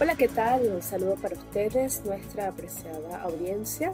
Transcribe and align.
Hola, 0.00 0.16
¿qué 0.16 0.26
tal? 0.26 0.72
Un 0.74 0.82
saludo 0.82 1.14
para 1.14 1.36
ustedes, 1.36 2.04
nuestra 2.04 2.48
apreciada 2.48 3.22
audiencia. 3.22 3.92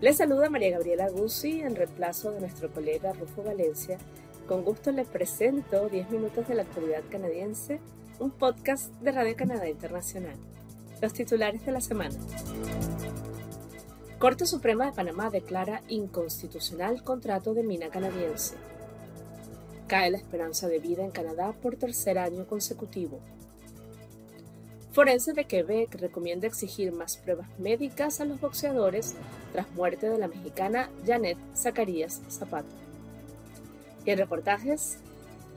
Les 0.00 0.16
saluda 0.16 0.48
María 0.48 0.70
Gabriela 0.70 1.10
Guzzi 1.10 1.60
en 1.60 1.76
reemplazo 1.76 2.30
de 2.32 2.40
nuestro 2.40 2.72
colega 2.72 3.12
Rufo 3.12 3.42
Valencia. 3.42 3.98
Con 4.48 4.64
gusto 4.64 4.92
les 4.92 5.06
presento 5.06 5.90
10 5.90 6.10
minutos 6.10 6.48
de 6.48 6.54
la 6.54 6.62
actualidad 6.62 7.02
canadiense, 7.10 7.80
un 8.18 8.30
podcast 8.30 8.94
de 9.02 9.12
Radio 9.12 9.36
Canadá 9.36 9.68
Internacional. 9.68 10.36
Los 11.02 11.12
titulares 11.12 11.66
de 11.66 11.72
la 11.72 11.82
semana. 11.82 12.16
Corte 14.18 14.46
Suprema 14.46 14.86
de 14.86 14.92
Panamá 14.92 15.28
declara 15.28 15.82
inconstitucional 15.86 17.04
contrato 17.04 17.52
de 17.52 17.62
mina 17.62 17.90
canadiense. 17.90 18.54
Cae 19.86 20.10
la 20.10 20.16
esperanza 20.16 20.66
de 20.68 20.78
vida 20.78 21.04
en 21.04 21.10
Canadá 21.10 21.52
por 21.52 21.76
tercer 21.76 22.18
año 22.18 22.46
consecutivo. 22.46 23.20
Forense 24.92 25.32
de 25.32 25.46
Quebec 25.46 25.94
recomienda 25.94 26.46
exigir 26.46 26.92
más 26.92 27.16
pruebas 27.16 27.48
médicas 27.58 28.20
a 28.20 28.26
los 28.26 28.38
boxeadores 28.38 29.14
tras 29.52 29.70
muerte 29.70 30.10
de 30.10 30.18
la 30.18 30.28
mexicana 30.28 30.90
Janet 31.06 31.38
Zacarías 31.56 32.20
Zapata. 32.28 32.68
Y 34.04 34.10
en 34.10 34.18
reportajes, 34.18 34.98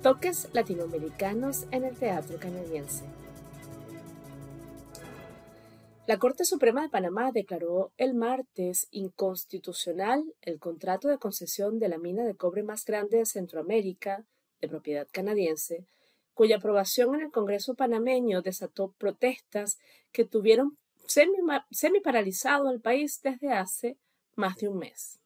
toques 0.01 0.47
latinoamericanos 0.53 1.65
en 1.71 1.83
el 1.83 1.97
teatro 1.97 2.37
canadiense. 2.39 3.03
La 6.07 6.17
Corte 6.17 6.45
Suprema 6.45 6.83
de 6.83 6.89
Panamá 6.89 7.31
declaró 7.33 7.91
el 7.97 8.13
martes 8.13 8.87
inconstitucional 8.91 10.23
el 10.43 10.59
contrato 10.59 11.09
de 11.09 11.17
concesión 11.17 11.77
de 11.79 11.89
la 11.89 11.97
mina 11.97 12.23
de 12.23 12.35
cobre 12.35 12.63
más 12.63 12.85
grande 12.85 13.17
de 13.17 13.25
Centroamérica, 13.25 14.23
de 14.61 14.69
propiedad 14.69 15.07
canadiense, 15.11 15.87
cuya 16.35 16.57
aprobación 16.57 17.15
en 17.15 17.21
el 17.21 17.31
Congreso 17.31 17.73
panameño 17.73 18.43
desató 18.43 18.91
protestas 18.99 19.79
que 20.11 20.25
tuvieron 20.25 20.77
semi, 21.07 21.99
paralizado 22.03 22.67
al 22.67 22.81
país 22.81 23.21
desde 23.23 23.53
hace 23.53 23.97
más 24.35 24.57
de 24.57 24.67
un 24.67 24.77
mes. 24.77 25.19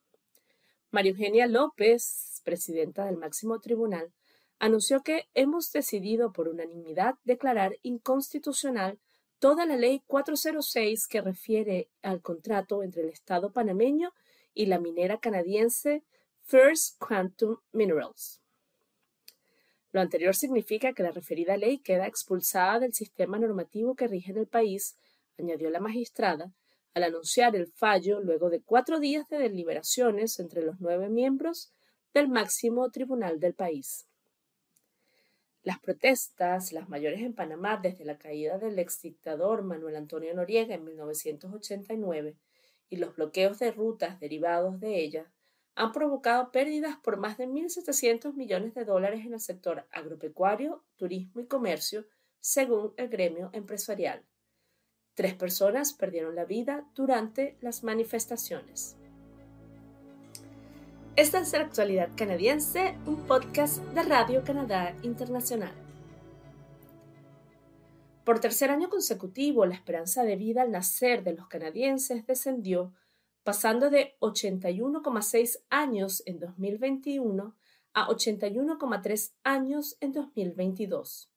María 0.91 1.11
Eugenia 1.11 1.47
López, 1.47 2.41
presidenta 2.45 3.05
del 3.05 3.17
máximo 3.17 3.59
tribunal, 3.59 4.11
anunció 4.59 5.01
que 5.01 5.27
hemos 5.33 5.71
decidido 5.71 6.31
por 6.31 6.47
unanimidad 6.47 7.15
declarar 7.23 7.77
inconstitucional 7.81 8.99
toda 9.39 9.65
la 9.65 9.77
ley 9.77 10.03
406 10.05 11.07
que 11.07 11.21
refiere 11.21 11.89
al 12.01 12.21
contrato 12.21 12.83
entre 12.83 13.01
el 13.03 13.09
Estado 13.09 13.51
panameño 13.51 14.13
y 14.53 14.67
la 14.67 14.79
minera 14.79 15.19
canadiense 15.19 16.03
First 16.43 16.99
Quantum 16.99 17.57
Minerals. 17.71 18.41
Lo 19.91 20.01
anterior 20.01 20.35
significa 20.35 20.93
que 20.93 21.03
la 21.03 21.11
referida 21.11 21.57
ley 21.57 21.79
queda 21.79 22.07
expulsada 22.07 22.79
del 22.79 22.93
sistema 22.93 23.39
normativo 23.39 23.95
que 23.95 24.07
rige 24.07 24.31
en 24.31 24.37
el 24.37 24.47
país, 24.47 24.95
añadió 25.37 25.69
la 25.69 25.79
magistrada, 25.79 26.51
al 26.93 27.03
anunciar 27.03 27.55
el 27.55 27.67
fallo 27.67 28.19
luego 28.19 28.49
de 28.49 28.61
cuatro 28.61 28.99
días 28.99 29.27
de 29.29 29.39
deliberaciones 29.39 30.39
entre 30.39 30.61
los 30.61 30.79
nueve 30.79 31.09
miembros 31.09 31.71
del 32.13 32.27
máximo 32.27 32.89
tribunal 32.91 33.39
del 33.39 33.53
país. 33.53 34.05
Las 35.63 35.79
protestas, 35.79 36.71
las 36.71 36.87
mayores 36.89 37.21
en 37.21 37.33
Panamá 37.33 37.77
desde 37.81 38.05
la 38.05 38.17
caída 38.17 38.57
del 38.57 38.79
exdictador 38.79 39.63
Manuel 39.63 39.95
Antonio 39.95 40.33
Noriega 40.33 40.75
en 40.75 40.85
1989, 40.85 42.35
y 42.89 42.97
los 42.97 43.15
bloqueos 43.15 43.59
de 43.59 43.71
rutas 43.71 44.19
derivados 44.19 44.79
de 44.79 44.99
ella, 44.99 45.31
han 45.79 45.93
provocado 45.93 46.51
pérdidas 46.51 46.97
por 46.97 47.15
más 47.15 47.37
de 47.37 47.47
1.700 47.47 48.33
millones 48.33 48.73
de 48.73 48.83
dólares 48.83 49.25
en 49.25 49.33
el 49.33 49.39
sector 49.39 49.87
agropecuario, 49.91 50.83
turismo 50.97 51.39
y 51.39 51.45
comercio, 51.45 52.05
según 52.41 52.93
el 52.97 53.07
gremio 53.07 53.49
empresarial. 53.53 54.25
Tres 55.13 55.35
personas 55.35 55.93
perdieron 55.93 56.35
la 56.35 56.43
vida 56.43 56.85
durante 56.95 57.55
las 57.61 57.85
manifestaciones. 57.85 58.97
Esta 61.15 61.39
es 61.39 61.53
la 61.53 61.59
actualidad 61.59 62.09
canadiense, 62.17 62.97
un 63.05 63.25
podcast 63.25 63.81
de 63.93 64.03
Radio 64.03 64.43
Canadá 64.43 64.93
Internacional. 65.03 65.73
Por 68.25 68.41
tercer 68.41 68.69
año 68.69 68.89
consecutivo, 68.89 69.65
la 69.65 69.75
esperanza 69.75 70.23
de 70.23 70.35
vida 70.35 70.63
al 70.63 70.71
nacer 70.71 71.23
de 71.23 71.35
los 71.35 71.47
canadienses 71.47 72.27
descendió 72.27 72.93
pasando 73.49 73.89
de 73.89 74.15
81,6 74.19 75.61
años 75.71 76.21
en 76.27 76.37
2021 76.37 77.55
a 77.93 78.07
81,3 78.07 79.33
años 79.43 79.97
en 80.01 80.11
2022. 80.11 81.31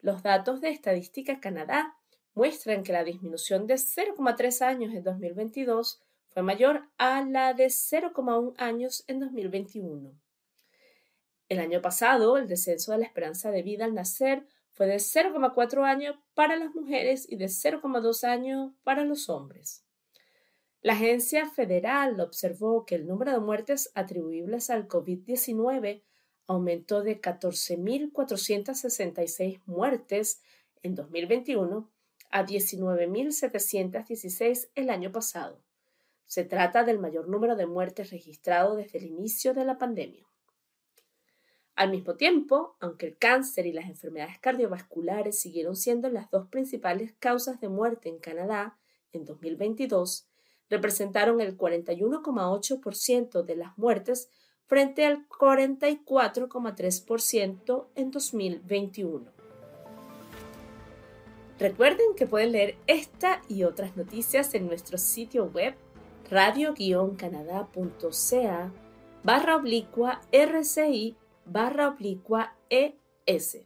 Los 0.00 0.24
datos 0.24 0.60
de 0.60 0.70
Estadística 0.70 1.38
Canadá 1.38 1.94
muestran 2.34 2.82
que 2.82 2.92
la 2.92 3.04
disminución 3.04 3.68
de 3.68 3.74
0,3 3.74 4.60
años 4.62 4.92
en 4.92 5.04
2022 5.04 6.02
fue 6.30 6.42
mayor 6.42 6.88
a 6.98 7.22
la 7.22 7.54
de 7.54 7.66
0,1 7.66 8.54
años 8.58 9.04
en 9.06 9.20
2021. 9.20 10.20
El 11.48 11.60
año 11.60 11.80
pasado, 11.80 12.38
el 12.38 12.48
descenso 12.48 12.90
de 12.90 12.98
la 12.98 13.06
esperanza 13.06 13.52
de 13.52 13.62
vida 13.62 13.84
al 13.84 13.94
nacer 13.94 14.48
fue 14.72 14.88
de 14.88 14.96
0,4 14.96 15.84
años 15.84 16.16
para 16.34 16.56
las 16.56 16.74
mujeres 16.74 17.24
y 17.30 17.36
de 17.36 17.44
0,2 17.44 18.24
años 18.24 18.72
para 18.82 19.04
los 19.04 19.28
hombres. 19.28 19.85
La 20.82 20.92
agencia 20.92 21.48
federal 21.48 22.20
observó 22.20 22.84
que 22.86 22.94
el 22.94 23.06
número 23.06 23.32
de 23.32 23.40
muertes 23.40 23.90
atribuibles 23.94 24.68
al 24.70 24.86
COVID-19 24.86 26.02
aumentó 26.46 27.02
de 27.02 27.20
14.466 27.20 29.60
muertes 29.66 30.40
en 30.82 30.94
2021 30.94 31.90
a 32.30 32.46
19.716 32.46 34.70
el 34.74 34.90
año 34.90 35.10
pasado. 35.12 35.62
Se 36.26 36.44
trata 36.44 36.84
del 36.84 36.98
mayor 36.98 37.28
número 37.28 37.56
de 37.56 37.66
muertes 37.66 38.10
registrado 38.10 38.76
desde 38.76 38.98
el 38.98 39.06
inicio 39.06 39.54
de 39.54 39.64
la 39.64 39.78
pandemia. 39.78 40.26
Al 41.76 41.90
mismo 41.90 42.16
tiempo, 42.16 42.76
aunque 42.80 43.06
el 43.06 43.18
cáncer 43.18 43.66
y 43.66 43.72
las 43.72 43.88
enfermedades 43.88 44.38
cardiovasculares 44.40 45.38
siguieron 45.38 45.76
siendo 45.76 46.08
las 46.08 46.30
dos 46.30 46.48
principales 46.48 47.14
causas 47.18 47.60
de 47.60 47.68
muerte 47.68 48.08
en 48.08 48.18
Canadá 48.18 48.78
en 49.12 49.24
2022, 49.24 50.26
representaron 50.70 51.40
el 51.40 51.56
41,8% 51.56 53.42
de 53.42 53.56
las 53.56 53.76
muertes 53.78 54.28
frente 54.66 55.06
al 55.06 55.26
44,3% 55.28 57.86
en 57.94 58.10
2021. 58.10 59.30
Recuerden 61.58 62.14
que 62.16 62.26
pueden 62.26 62.52
leer 62.52 62.76
esta 62.86 63.40
y 63.48 63.64
otras 63.64 63.96
noticias 63.96 64.52
en 64.54 64.66
nuestro 64.66 64.98
sitio 64.98 65.46
web 65.46 65.74
radio-canadá.ca 66.30 68.72
barra 69.22 69.56
oblicua 69.56 70.20
rci 70.32 71.16
barra 71.46 71.88
oblicua 71.88 72.54
es. 72.68 73.58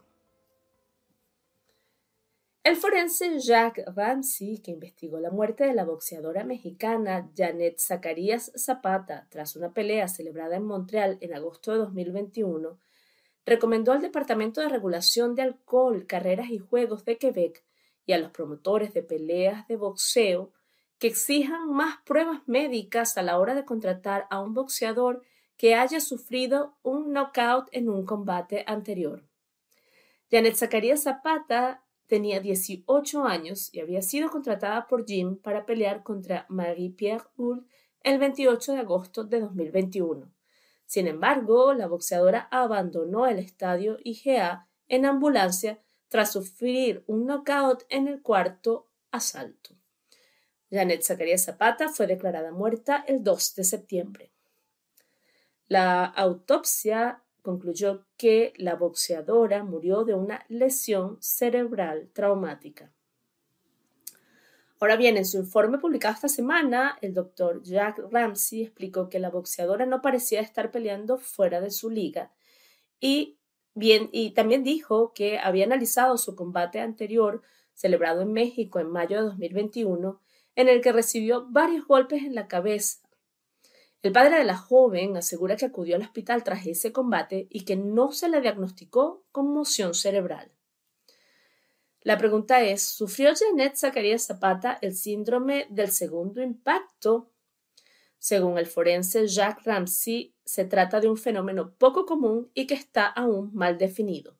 El 2.63 2.75
forense 2.75 3.39
Jacques 3.39 3.83
Ramsey, 3.95 4.59
que 4.59 4.69
investigó 4.69 5.19
la 5.19 5.31
muerte 5.31 5.63
de 5.63 5.73
la 5.73 5.83
boxeadora 5.83 6.43
mexicana 6.43 7.27
Janet 7.35 7.79
Zacarías 7.79 8.51
Zapata 8.55 9.25
tras 9.31 9.55
una 9.55 9.73
pelea 9.73 10.07
celebrada 10.07 10.57
en 10.57 10.65
Montreal 10.65 11.17
en 11.21 11.33
agosto 11.33 11.71
de 11.71 11.79
2021, 11.79 12.77
recomendó 13.47 13.93
al 13.93 14.01
Departamento 14.01 14.61
de 14.61 14.69
Regulación 14.69 15.33
de 15.33 15.41
Alcohol, 15.41 16.05
Carreras 16.05 16.51
y 16.51 16.59
Juegos 16.59 17.03
de 17.03 17.17
Quebec 17.17 17.63
y 18.05 18.13
a 18.13 18.19
los 18.19 18.29
promotores 18.29 18.93
de 18.93 19.01
peleas 19.01 19.67
de 19.67 19.77
boxeo 19.77 20.53
que 20.99 21.07
exijan 21.07 21.67
más 21.71 21.97
pruebas 22.05 22.41
médicas 22.45 23.17
a 23.17 23.23
la 23.23 23.39
hora 23.39 23.55
de 23.55 23.65
contratar 23.65 24.27
a 24.29 24.39
un 24.39 24.53
boxeador 24.53 25.23
que 25.57 25.73
haya 25.73 25.99
sufrido 25.99 26.77
un 26.83 27.11
knockout 27.11 27.69
en 27.71 27.89
un 27.89 28.05
combate 28.05 28.63
anterior. 28.67 29.23
Janet 30.29 30.57
Zacarías 30.57 31.01
Zapata 31.01 31.83
tenía 32.11 32.41
18 32.41 33.23
años 33.23 33.73
y 33.73 33.79
había 33.79 34.01
sido 34.01 34.29
contratada 34.29 34.85
por 34.85 35.05
Jim 35.05 35.37
para 35.37 35.65
pelear 35.65 36.03
contra 36.03 36.45
Marie-Pierre 36.49 37.23
Hull 37.37 37.65
el 38.03 38.19
28 38.19 38.73
de 38.73 38.79
agosto 38.79 39.23
de 39.23 39.39
2021. 39.39 40.29
Sin 40.85 41.07
embargo, 41.07 41.73
la 41.73 41.87
boxeadora 41.87 42.49
abandonó 42.51 43.27
el 43.27 43.39
estadio 43.39 43.97
IGA 44.03 44.67
en 44.89 45.05
ambulancia 45.05 45.79
tras 46.09 46.33
sufrir 46.33 47.05
un 47.07 47.27
knockout 47.27 47.83
en 47.87 48.09
el 48.09 48.21
cuarto 48.21 48.89
asalto. 49.11 49.77
Janet 50.69 51.03
Zacarías 51.03 51.45
Zapata 51.45 51.87
fue 51.87 52.07
declarada 52.07 52.51
muerta 52.51 53.05
el 53.07 53.23
2 53.23 53.55
de 53.55 53.63
septiembre. 53.63 54.33
La 55.69 56.03
autopsia 56.03 57.20
concluyó 57.41 58.05
que 58.17 58.53
la 58.57 58.75
boxeadora 58.75 59.63
murió 59.63 60.03
de 60.03 60.13
una 60.13 60.45
lesión 60.47 61.17
cerebral 61.21 62.09
traumática. 62.13 62.91
Ahora 64.79 64.95
bien, 64.95 65.15
en 65.15 65.25
su 65.25 65.37
informe 65.37 65.77
publicado 65.77 66.15
esta 66.15 66.27
semana, 66.27 66.97
el 67.01 67.13
doctor 67.13 67.61
Jack 67.61 67.99
Ramsey 68.09 68.63
explicó 68.63 69.09
que 69.09 69.19
la 69.19 69.29
boxeadora 69.29 69.85
no 69.85 70.01
parecía 70.01 70.41
estar 70.41 70.71
peleando 70.71 71.19
fuera 71.19 71.61
de 71.61 71.69
su 71.69 71.91
liga 71.91 72.31
y, 72.99 73.37
también 74.35 74.63
dijo 74.63 75.13
que 75.13 75.39
había 75.39 75.65
analizado 75.65 76.17
su 76.17 76.35
combate 76.35 76.79
anterior 76.79 77.41
celebrado 77.73 78.21
en 78.21 78.33
México 78.33 78.79
en 78.79 78.89
mayo 78.89 79.17
de 79.17 79.23
2021, 79.23 80.19
en 80.55 80.69
el 80.69 80.81
que 80.81 80.91
recibió 80.91 81.47
varios 81.49 81.87
golpes 81.87 82.23
en 82.23 82.35
la 82.35 82.47
cabeza. 82.47 83.00
El 84.01 84.11
padre 84.11 84.39
de 84.39 84.43
la 84.43 84.57
joven 84.57 85.15
asegura 85.15 85.55
que 85.55 85.65
acudió 85.65 85.95
al 85.95 86.01
hospital 86.01 86.43
tras 86.43 86.65
ese 86.65 86.91
combate 86.91 87.47
y 87.51 87.65
que 87.65 87.75
no 87.75 88.11
se 88.11 88.29
le 88.29 88.41
diagnosticó 88.41 89.25
conmoción 89.31 89.93
cerebral. 89.93 90.51
La 92.01 92.17
pregunta 92.17 92.63
es, 92.63 92.81
¿sufrió 92.81 93.31
Janet 93.35 93.75
Zacarías 93.75 94.25
Zapata 94.25 94.79
el 94.81 94.95
síndrome 94.95 95.67
del 95.69 95.91
segundo 95.91 96.41
impacto? 96.41 97.29
Según 98.17 98.57
el 98.57 98.65
forense 98.65 99.27
Jack 99.27 99.61
Ramsey, 99.65 100.33
se 100.43 100.65
trata 100.65 100.99
de 100.99 101.07
un 101.07 101.17
fenómeno 101.17 101.75
poco 101.75 102.07
común 102.07 102.49
y 102.55 102.65
que 102.65 102.73
está 102.73 103.05
aún 103.05 103.51
mal 103.53 103.77
definido. 103.77 104.35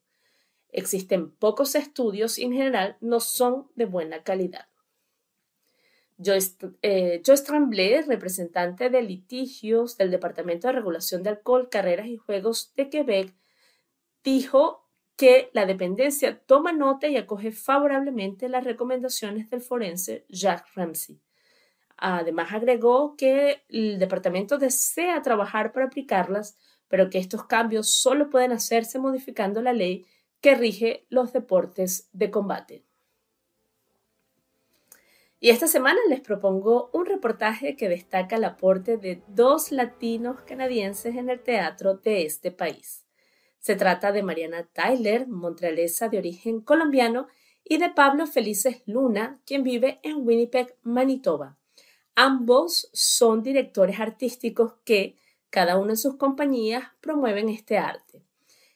Existen 0.69 1.29
pocos 1.29 1.75
estudios 1.75 2.39
y 2.39 2.45
en 2.45 2.53
general 2.53 2.97
no 2.99 3.19
son 3.19 3.69
de 3.75 3.85
buena 3.85 4.23
calidad. 4.23 4.70
Joyce, 6.23 6.55
eh, 6.81 7.21
Tremblay, 7.23 8.01
representante 8.01 8.89
de 8.89 9.01
litigios 9.01 9.97
del 9.97 10.11
Departamento 10.11 10.67
de 10.67 10.73
Regulación 10.73 11.23
de 11.23 11.31
Alcohol, 11.31 11.69
Carreras 11.69 12.07
y 12.07 12.17
Juegos 12.17 12.73
de 12.75 12.89
Quebec, 12.89 13.35
dijo 14.23 14.87
que 15.15 15.49
la 15.53 15.65
dependencia 15.65 16.39
toma 16.45 16.71
nota 16.71 17.07
y 17.07 17.17
acoge 17.17 17.51
favorablemente 17.51 18.49
las 18.49 18.63
recomendaciones 18.63 19.49
del 19.49 19.61
forense 19.61 20.25
Jacques 20.29 20.73
Ramsey. 20.75 21.19
Además, 21.97 22.51
agregó 22.51 23.15
que 23.15 23.63
el 23.69 23.99
departamento 23.99 24.57
desea 24.57 25.21
trabajar 25.21 25.71
para 25.71 25.85
aplicarlas, 25.85 26.57
pero 26.87 27.09
que 27.09 27.19
estos 27.19 27.45
cambios 27.45 27.91
solo 27.91 28.29
pueden 28.29 28.51
hacerse 28.51 28.97
modificando 28.97 29.61
la 29.61 29.73
ley 29.73 30.05
que 30.41 30.55
rige 30.55 31.05
los 31.09 31.31
deportes 31.31 32.09
de 32.11 32.31
combate. 32.31 32.83
Y 35.43 35.49
esta 35.49 35.65
semana 35.65 35.99
les 36.07 36.21
propongo 36.21 36.91
un 36.93 37.07
reportaje 37.07 37.75
que 37.75 37.89
destaca 37.89 38.35
el 38.35 38.43
aporte 38.43 38.97
de 38.97 39.23
dos 39.27 39.71
latinos 39.71 40.41
canadienses 40.41 41.15
en 41.15 41.31
el 41.31 41.41
teatro 41.41 41.95
de 41.95 42.27
este 42.27 42.51
país. 42.51 43.07
Se 43.57 43.75
trata 43.75 44.11
de 44.11 44.21
Mariana 44.21 44.69
Tyler, 44.71 45.27
montrealesa 45.27 46.09
de 46.09 46.19
origen 46.19 46.61
colombiano, 46.61 47.25
y 47.63 47.79
de 47.79 47.89
Pablo 47.89 48.27
Felices 48.27 48.83
Luna, 48.85 49.41
quien 49.43 49.63
vive 49.63 49.99
en 50.03 50.27
Winnipeg, 50.27 50.75
Manitoba. 50.83 51.57
Ambos 52.13 52.91
son 52.93 53.41
directores 53.41 53.99
artísticos 53.99 54.73
que, 54.85 55.15
cada 55.49 55.79
uno 55.79 55.89
en 55.89 55.97
sus 55.97 56.17
compañías, 56.17 56.83
promueven 57.01 57.49
este 57.49 57.79
arte. 57.79 58.21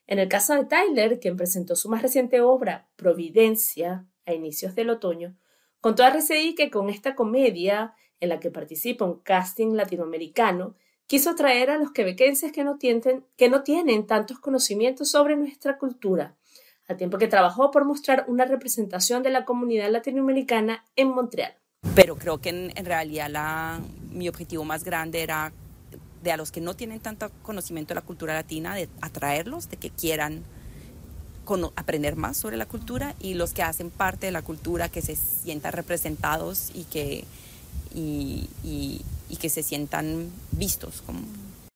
En 0.08 0.18
el 0.18 0.28
caso 0.30 0.56
de 0.56 0.66
Tyler, 0.66 1.20
quien 1.20 1.38
presentó 1.38 1.76
su 1.76 1.90
más 1.90 2.02
reciente 2.02 2.42
obra, 2.42 2.90
Providencia, 2.96 4.08
a 4.26 4.34
inicios 4.34 4.74
del 4.74 4.90
otoño, 4.90 5.38
contó 5.86 6.04
a 6.04 6.08
RCI 6.08 6.56
que 6.56 6.72
con 6.72 6.90
esta 6.90 7.14
comedia, 7.14 7.94
en 8.20 8.30
la 8.30 8.40
que 8.40 8.50
participa 8.50 9.06
un 9.06 9.20
casting 9.20 9.76
latinoamericano, 9.76 10.74
quiso 11.06 11.30
atraer 11.30 11.70
a 11.70 11.78
los 11.78 11.92
quebequenses 11.92 12.52
que 12.52 12.64
no, 12.64 12.80
tienen, 12.80 14.08
tantos 14.08 14.40
conocimientos 14.40 15.12
sobre 15.12 15.38
nuestra 15.38 15.78
cultura, 15.78 16.36
al 16.88 16.98
tiempo 16.98 17.20
que 17.20 17.28
trabajó 17.28 17.70
por 17.70 17.86
mostrar 17.86 18.26
una 18.28 18.46
representación 18.46 19.22
de 19.22 19.30
la 19.30 19.46
comunidad 19.46 19.92
latinoamericana 19.92 20.84
en 20.96 21.10
Montreal. 21.10 21.54
Pero 21.94 22.16
creo 22.16 22.40
que 22.42 22.50
en, 22.50 22.86
realidad 22.86 23.80
mi 24.12 24.28
objetivo 24.28 24.64
más 24.64 24.84
grande 24.84 25.22
era 25.22 25.54
de 26.24 26.32
a 26.32 26.38
los 26.38 26.52
que 26.52 26.62
no 26.62 26.74
tienen 26.74 27.00
tanto 27.00 27.30
conocimiento 27.44 27.94
de 27.94 28.00
la 28.00 28.08
cultura 28.08 28.34
latina, 28.34 28.74
de 28.74 28.90
atraerlos, 29.02 29.70
de 29.70 29.78
que 29.78 29.92
quieran 29.92 30.46
aprender 31.76 32.16
más 32.16 32.38
sobre 32.38 32.58
la 32.58 32.66
cultura 32.66 33.16
y 33.20 33.36
los 33.36 33.54
que 33.54 33.64
hacen 33.64 33.90
parte 33.90 34.28
de 34.28 34.32
la 34.32 34.42
cultura 34.42 34.90
que 34.90 35.02
se 35.02 35.16
sientan 35.16 35.74
representados 35.74 36.72
y 36.74 36.84
que, 36.86 37.24
y, 37.94 38.50
que 39.40 39.50
se 39.50 39.64
sientan 39.64 40.32
vistos. 40.52 41.02
Como... 41.02 41.20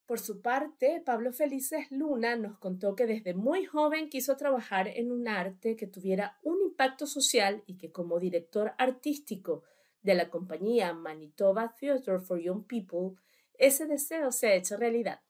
Por 0.06 0.19
su 0.19 0.42
parte, 0.42 1.01
Pablo 1.06 1.31
Felices 1.31 1.86
Luna 1.92 2.36
nos 2.36 2.57
contó 2.57 2.95
que 2.95 3.06
desde 3.06 3.33
muy 3.33 3.66
joven 3.66 4.10
quiso 4.10 4.36
trabajar 4.38 4.88
en 4.88 5.12
un 5.12 5.27
arte 5.27 5.75
que 5.75 5.86
tuviera 5.86 6.39
un 6.42 6.62
impacto 6.62 7.06
social 7.06 7.63
y 7.68 7.77
que 7.77 7.92
como 7.92 8.19
director 8.19 8.74
artístico 8.77 9.63
de 10.01 10.15
la 10.15 10.30
compañía 10.30 10.94
Manitoba 10.94 11.75
Theatre 11.80 12.19
for 12.19 12.39
Young 12.39 12.65
People, 12.65 13.22
ese 13.54 13.86
deseo 13.86 14.31
se 14.31 14.48
ha 14.48 14.56
hecho 14.56 14.77
realidad. 14.77 15.22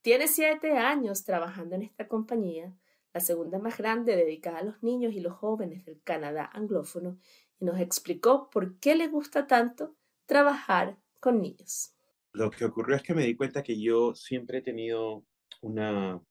Tiene 0.00 0.28
siete 0.28 0.78
años 0.78 1.24
trabajando 1.24 1.74
en 1.74 1.82
esta 1.82 2.06
compañía, 2.06 2.72
la 3.16 3.20
segunda 3.20 3.58
más 3.58 3.78
grande 3.78 4.14
dedicada 4.14 4.58
a 4.58 4.62
los 4.62 4.82
niños 4.82 5.14
y 5.14 5.20
los 5.20 5.32
jóvenes 5.32 5.86
del 5.86 6.02
Canadá 6.02 6.50
anglófono, 6.52 7.18
y 7.58 7.64
nos 7.64 7.80
explicó 7.80 8.50
por 8.50 8.78
qué 8.78 8.94
le 8.94 9.08
gusta 9.08 9.46
tanto 9.46 9.96
trabajar 10.26 10.98
con 11.18 11.40
niños. 11.40 11.94
Lo 12.32 12.50
que 12.50 12.66
ocurrió 12.66 12.94
es 12.94 13.02
que 13.02 13.14
me 13.14 13.24
di 13.24 13.34
cuenta 13.34 13.62
que 13.62 13.80
yo 13.80 14.14
siempre 14.14 14.58
he 14.58 14.60
tenido 14.60 15.24
una 15.62 16.22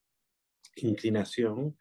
inclinación 0.75 1.75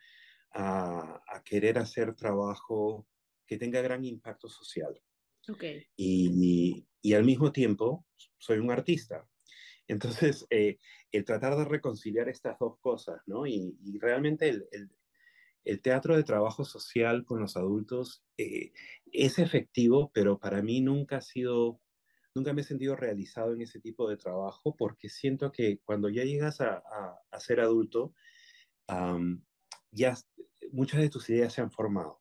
a, 0.55 1.23
querer 1.45 1.77
hacer 1.77 2.15
trabajo 2.15 3.07
que 3.47 3.59
tenga 3.59 3.83
gran 3.83 4.07
impacto 4.07 4.49
social. 4.49 4.99
Okay. 5.47 5.87
Y, 5.97 6.87
al 7.15 7.25
mismo 7.25 7.53
tiempo 7.53 8.07
soy 8.39 8.57
un 8.57 8.71
artista. 8.71 9.29
Entonces, 9.89 10.47
eh, 10.51 10.79
el 11.13 11.25
tratar 11.25 11.57
de 11.57 11.65
reconciliar 11.65 12.29
estas 12.29 12.59
dos 12.59 12.79
cosas, 12.81 13.21
¿no? 13.27 13.47
Y, 13.47 13.77
realmente 14.01 14.49
el, 14.49 15.81
teatro 15.83 16.17
de 16.17 16.25
trabajo 16.25 16.65
social 16.65 17.25
con 17.25 17.41
los 17.41 17.57
adultos 17.57 18.23
eh, 18.37 18.73
es 19.13 19.39
efectivo, 19.39 20.11
pero 20.13 20.39
para 20.39 20.63
mí 20.63 20.81
nunca 20.81 21.19
ha 21.19 21.21
sido 21.21 21.81
nunca 22.35 22.53
me 22.53 22.63
he 22.63 22.65
sentido 22.65 22.97
realizado 22.97 23.55
en 23.55 23.63
ese 23.63 23.81
tipo 23.81 24.09
de 24.09 24.17
trabajo 24.17 24.75
porque 24.77 25.09
siento 25.09 25.53
que 25.53 25.79
cuando 25.85 26.09
ya 26.09 26.25
llegas 26.25 26.61
a, 26.61 26.83
ser 27.39 27.61
adulto, 27.61 28.13
ya 29.93 30.17
muchas 30.73 31.01
de 31.01 31.11
tus 31.11 31.31
ideas 31.31 31.53
se 31.53 31.61
han 31.61 31.71
formado, 31.71 32.21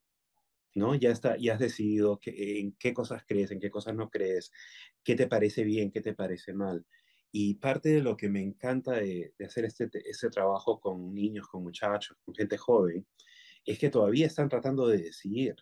¿no? 0.76 0.96
Ya, 0.96 1.10
está, 1.10 1.36
ya 1.38 1.54
has 1.54 1.60
decidido 1.60 2.20
en 2.26 2.74
qué 2.74 2.94
cosas 2.94 3.24
crees, 3.28 3.52
en 3.52 3.60
qué 3.60 3.72
cosas 3.72 3.96
no 3.96 4.10
crees, 4.10 4.52
qué 5.04 5.16
te 5.16 5.28
parece 5.28 5.64
bien, 5.64 5.92
qué 5.92 6.02
te 6.02 6.14
parece 6.14 6.54
mal. 6.54 6.86
Y 7.36 7.56
parte 7.56 7.90
de 7.90 8.02
lo 8.02 8.16
que 8.16 8.30
me 8.30 8.42
encanta 8.42 8.92
de, 8.92 9.34
hacer 9.44 9.66
este, 9.66 9.90
este 10.06 10.30
trabajo 10.30 10.80
con 10.80 11.14
niños, 11.16 11.48
con 11.48 11.64
muchachos, 11.64 12.16
con 12.24 12.36
gente 12.36 12.58
joven, 12.58 13.08
es 13.66 13.80
que 13.80 13.90
todavía 13.90 14.28
están 14.28 14.50
tratando 14.50 14.88
de 14.88 15.00
decidir, 15.00 15.56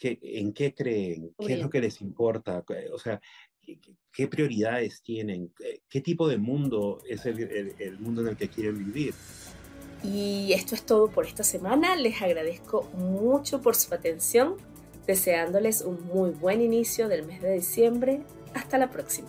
en 0.00 0.52
qué 0.52 0.74
creen, 0.74 1.34
qué 1.38 1.54
es 1.54 1.60
lo 1.60 1.68
que 1.68 1.80
les 1.80 2.00
importa, 2.00 2.64
o 2.92 2.98
sea, 2.98 3.20
qué, 4.12 4.28
prioridades 4.28 5.02
tienen, 5.02 5.52
qué 5.88 6.00
tipo 6.00 6.26
de 6.26 6.38
mundo 6.38 7.00
es 7.06 7.26
el, 7.26 7.74
el 7.78 7.98
mundo 7.98 8.22
en 8.22 8.28
el 8.28 8.36
que 8.36 8.48
quieren 8.48 8.78
vivir. 8.78 9.14
Y 10.02 10.52
esto 10.52 10.74
es 10.74 10.84
todo 10.84 11.10
por 11.10 11.26
esta 11.26 11.42
semana. 11.42 11.96
Les 11.96 12.22
agradezco 12.22 12.84
mucho 12.94 13.60
por 13.60 13.74
su 13.74 13.92
atención, 13.94 14.56
deseándoles 15.06 15.82
un 15.82 16.02
muy 16.06 16.30
buen 16.30 16.60
inicio 16.62 17.08
del 17.08 17.26
mes 17.26 17.42
de 17.42 17.54
diciembre. 17.54 18.22
Hasta 18.54 18.78
la 18.78 18.90
próxima. 18.90 19.28